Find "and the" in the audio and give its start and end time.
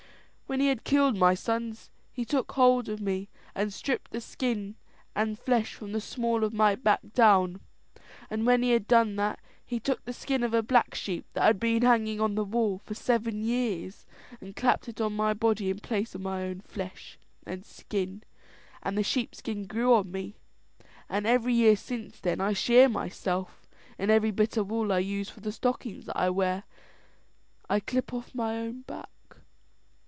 18.83-19.03